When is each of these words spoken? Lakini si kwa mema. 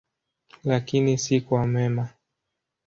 Lakini 0.63 1.17
si 1.17 1.41
kwa 1.41 1.67
mema. 1.67 2.09